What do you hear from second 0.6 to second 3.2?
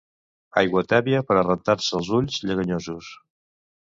Aigua tèbia per a rentar-se els ulls lleganyosos.